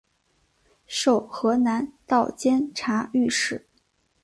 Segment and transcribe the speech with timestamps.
[0.87, 3.67] 授河南道监察御史。